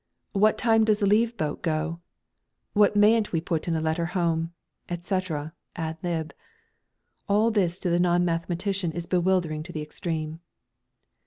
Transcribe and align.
"What 0.31 0.57
time 0.57 0.83
does 0.83 0.99
the 1.01 1.05
leave 1.05 1.37
boat 1.37 1.61
go?" 1.61 1.99
"What 2.73 2.95
mayn't 2.95 3.31
we 3.31 3.39
put 3.39 3.67
in 3.67 3.75
a 3.75 3.79
letter 3.79 4.07
home?" 4.17 4.51
etc., 4.89 5.53
ad 5.75 5.97
lib.; 6.01 6.33
all 7.29 7.51
this 7.51 7.77
to 7.77 7.89
the 7.91 7.99
non 7.99 8.25
mathematician 8.25 8.91
is 8.93 9.05
bewildering 9.05 9.63
in 9.63 9.73
the 9.73 9.83
extreme. 9.83 10.39